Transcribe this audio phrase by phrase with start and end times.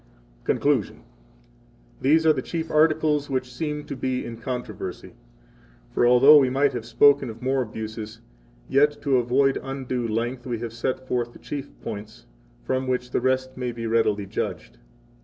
[0.45, 0.95] Conclusion.
[0.95, 1.05] 1
[2.01, 5.13] These are the chief articles which seem to be in controversy.
[5.91, 8.19] For although we might have spoken of more abuses,
[8.67, 12.25] yet, to avoid undue length, we have set forth the chief points,
[12.63, 14.79] from which the rest may be readily judged.